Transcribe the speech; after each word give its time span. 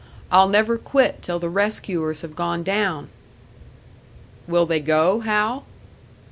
I'll 0.31 0.49
never 0.49 0.79
quit 0.79 1.21
till 1.21 1.37
the 1.37 1.47
rescuers 1.47 2.21
have 2.21 2.35
gone 2.35 2.63
down!" 2.63 3.09
"Will 4.47 4.65
they 4.65 4.79
go, 4.79 5.19
Hal?" 5.19 5.63